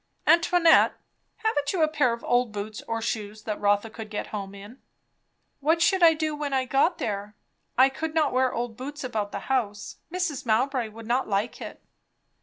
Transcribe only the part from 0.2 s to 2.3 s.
"Antoinette, haven't you a pair of